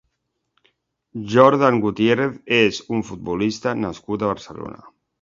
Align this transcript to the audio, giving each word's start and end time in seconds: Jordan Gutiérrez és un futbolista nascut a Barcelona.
Jordan 1.33 1.77
Gutiérrez 1.85 2.41
és 2.63 2.83
un 2.99 3.07
futbolista 3.13 3.79
nascut 3.87 4.27
a 4.29 4.35
Barcelona. 4.37 4.87